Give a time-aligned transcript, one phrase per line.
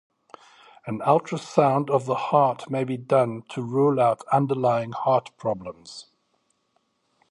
[0.87, 6.07] An ultrasound of the heart may be done to rule out underlying heart problems.